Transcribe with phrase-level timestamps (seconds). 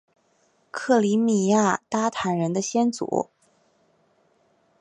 [0.71, 3.29] 克里米亚鞑靼人的先祖？